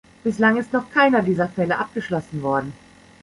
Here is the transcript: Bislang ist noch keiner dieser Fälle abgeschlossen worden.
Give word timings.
Bislang 0.23 0.57
ist 0.57 0.73
noch 0.73 0.89
keiner 0.89 1.21
dieser 1.21 1.47
Fälle 1.47 1.77
abgeschlossen 1.77 2.41
worden. 2.41 2.73